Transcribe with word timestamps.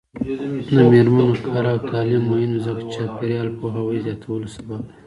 د 0.75 0.77
میرمنو 0.91 1.35
کار 1.45 1.65
او 1.73 1.77
تعلیم 1.91 2.23
مهم 2.29 2.49
دی 2.53 2.59
ځکه 2.65 2.81
چې 2.85 2.89
چاپیریال 2.95 3.49
پوهاوي 3.59 3.97
زیاتولو 4.05 4.47
سبب 4.55 4.79
دی. 4.87 4.93